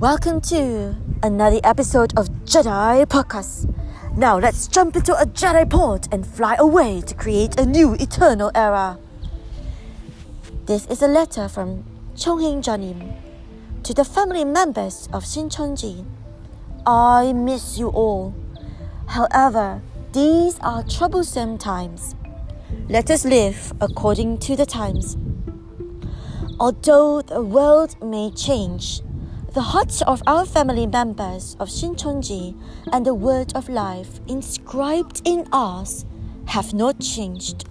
Welcome 0.00 0.40
to 0.42 0.94
another 1.24 1.58
episode 1.64 2.16
of 2.16 2.28
Jedi 2.44 3.04
Podcast. 3.06 3.66
Now 4.16 4.38
let's 4.38 4.68
jump 4.68 4.94
into 4.94 5.12
a 5.12 5.26
Jedi 5.26 5.68
pod 5.68 6.06
and 6.12 6.24
fly 6.24 6.54
away 6.56 7.00
to 7.00 7.16
create 7.16 7.58
a 7.58 7.66
new 7.66 7.94
eternal 7.94 8.52
era. 8.54 8.96
This 10.66 10.86
is 10.86 11.02
a 11.02 11.08
letter 11.08 11.48
from 11.48 11.82
Chongheng 12.14 12.62
Janim 12.62 13.16
to 13.82 13.92
the 13.92 14.04
family 14.04 14.44
members 14.44 15.08
of 15.12 15.24
Shincheonji. 15.24 16.06
I 16.86 17.32
miss 17.32 17.76
you 17.76 17.88
all. 17.88 18.36
However, 19.08 19.82
these 20.12 20.60
are 20.60 20.84
troublesome 20.84 21.58
times. 21.58 22.14
Let 22.88 23.10
us 23.10 23.24
live 23.24 23.72
according 23.80 24.38
to 24.46 24.54
the 24.54 24.64
times. 24.64 25.16
Although 26.60 27.22
the 27.22 27.42
world 27.42 28.00
may 28.00 28.30
change, 28.30 29.02
the 29.58 29.74
hearts 29.74 30.02
of 30.02 30.22
our 30.28 30.46
family 30.46 30.86
members 30.86 31.56
of 31.58 31.68
Shincheonji 31.68 32.54
and 32.92 33.04
the 33.04 33.12
word 33.12 33.52
of 33.56 33.68
life 33.68 34.20
inscribed 34.28 35.20
in 35.24 35.48
us 35.50 36.06
have 36.46 36.72
not 36.72 37.00
changed. 37.00 37.64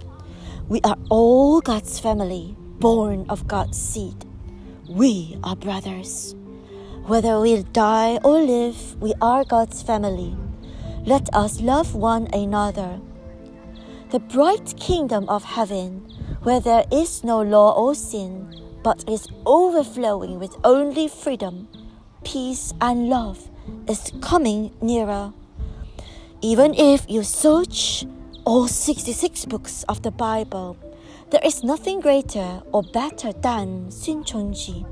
We 0.68 0.82
are 0.82 0.98
all 1.08 1.62
God's 1.62 1.98
family, 1.98 2.54
born 2.78 3.24
of 3.30 3.48
God's 3.48 3.78
seed. 3.78 4.26
We 4.86 5.38
are 5.42 5.56
brothers. 5.56 6.36
Whether 7.06 7.40
we 7.40 7.62
die 7.62 8.18
or 8.22 8.38
live, 8.38 9.00
we 9.00 9.14
are 9.22 9.42
God's 9.44 9.82
family. 9.82 10.36
Let 11.06 11.34
us 11.34 11.62
love 11.62 11.94
one 11.94 12.28
another. 12.34 13.00
The 14.10 14.20
bright 14.20 14.74
kingdom 14.78 15.26
of 15.30 15.42
heaven, 15.42 16.06
where 16.42 16.60
there 16.60 16.84
is 16.92 17.24
no 17.24 17.40
law 17.40 17.72
or 17.72 17.94
sin, 17.94 18.52
but 18.88 19.04
is 19.06 19.28
overflowing 19.44 20.38
with 20.38 20.56
only 20.64 21.06
freedom, 21.08 21.68
peace, 22.24 22.72
and 22.80 23.10
love, 23.10 23.50
is 23.86 24.10
coming 24.22 24.72
nearer. 24.80 25.30
Even 26.40 26.72
if 26.72 27.04
you 27.06 27.22
search 27.22 28.06
all 28.46 28.66
66 28.66 29.44
books 29.44 29.82
of 29.90 30.00
the 30.00 30.10
Bible, 30.10 30.78
there 31.28 31.42
is 31.44 31.62
nothing 31.62 32.00
greater 32.00 32.62
or 32.72 32.82
better 32.82 33.30
than 33.30 33.90
Shincheonji. 33.90 34.86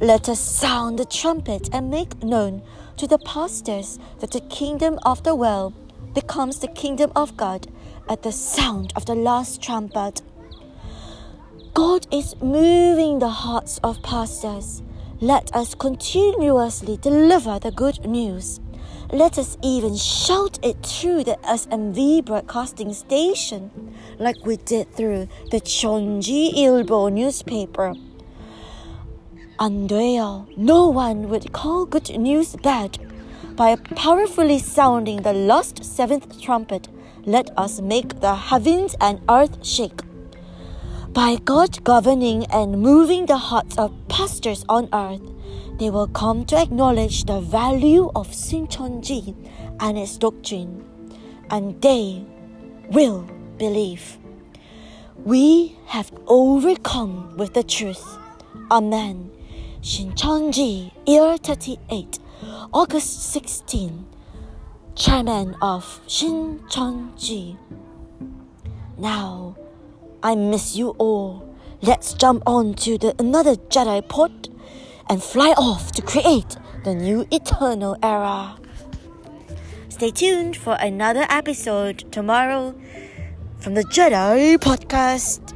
Let 0.00 0.30
us 0.30 0.40
sound 0.40 0.98
the 0.98 1.04
trumpet 1.04 1.68
and 1.74 1.90
make 1.90 2.22
known 2.22 2.62
to 2.96 3.06
the 3.06 3.18
pastors 3.18 3.98
that 4.20 4.30
the 4.30 4.40
kingdom 4.48 4.98
of 5.04 5.24
the 5.24 5.34
world 5.34 5.74
becomes 6.14 6.60
the 6.60 6.68
kingdom 6.68 7.12
of 7.14 7.36
God 7.36 7.66
at 8.08 8.22
the 8.22 8.32
sound 8.32 8.94
of 8.96 9.04
the 9.04 9.14
last 9.14 9.60
trumpet. 9.60 10.22
God 11.74 12.08
is 12.12 12.34
moving 12.42 13.20
the 13.20 13.28
hearts 13.28 13.78
of 13.84 14.02
pastors. 14.02 14.82
Let 15.20 15.54
us 15.54 15.76
continuously 15.76 16.96
deliver 16.96 17.60
the 17.60 17.70
good 17.70 18.04
news. 18.04 18.60
Let 19.12 19.38
us 19.38 19.56
even 19.62 19.96
shout 19.96 20.58
it 20.64 20.82
through 20.82 21.24
the 21.24 21.38
SMV 21.44 22.24
broadcasting 22.24 22.92
station, 22.92 23.70
like 24.18 24.44
we 24.44 24.56
did 24.56 24.92
through 24.96 25.28
the 25.52 25.60
Chonji 25.60 26.52
Ilbo 26.54 27.12
newspaper. 27.12 27.94
Andrea, 29.60 30.46
no 30.56 30.88
one 30.88 31.28
would 31.28 31.52
call 31.52 31.86
good 31.86 32.10
news 32.18 32.56
bad. 32.56 32.98
By 33.54 33.76
powerfully 33.76 34.58
sounding 34.58 35.22
the 35.22 35.32
last 35.32 35.84
seventh 35.84 36.40
trumpet, 36.40 36.88
let 37.24 37.56
us 37.56 37.80
make 37.80 38.20
the 38.20 38.34
heavens 38.34 38.96
and 39.00 39.20
earth 39.28 39.64
shake. 39.64 40.00
By 41.12 41.38
God 41.44 41.82
governing 41.82 42.46
and 42.52 42.80
moving 42.80 43.26
the 43.26 43.36
hearts 43.36 43.76
of 43.76 43.92
pastors 44.06 44.64
on 44.68 44.88
earth, 44.92 45.20
they 45.80 45.90
will 45.90 46.06
come 46.06 46.44
to 46.46 46.56
acknowledge 46.56 47.24
the 47.24 47.40
value 47.40 48.12
of 48.14 48.28
Shincheonji 48.28 49.34
and 49.80 49.98
its 49.98 50.16
doctrine, 50.16 50.84
and 51.50 51.82
they 51.82 52.24
will 52.92 53.28
believe. 53.58 54.18
We 55.24 55.76
have 55.86 56.12
overcome 56.28 57.36
with 57.36 57.54
the 57.54 57.64
truth. 57.64 58.16
Amen. 58.70 59.32
Shincheonji, 59.82 60.92
year 61.06 61.36
38, 61.38 62.20
August 62.72 63.32
16, 63.32 64.06
chairman 64.94 65.56
of 65.60 66.00
Shincheonji. 66.06 67.56
Now, 68.96 69.56
I 70.22 70.34
miss 70.34 70.76
you 70.76 70.90
all. 70.98 71.48
Let's 71.80 72.12
jump 72.12 72.42
on 72.46 72.74
to 72.74 72.98
the 72.98 73.14
another 73.18 73.56
Jedi 73.56 74.06
pod 74.06 74.48
and 75.08 75.22
fly 75.22 75.50
off 75.56 75.92
to 75.92 76.02
create 76.02 76.56
the 76.84 76.94
new 76.94 77.26
eternal 77.30 77.96
era. 78.02 78.56
Stay 79.88 80.10
tuned 80.10 80.58
for 80.58 80.76
another 80.78 81.24
episode 81.30 82.04
tomorrow 82.12 82.74
from 83.60 83.74
the 83.74 83.84
Jedi 83.84 84.58
podcast. 84.58 85.49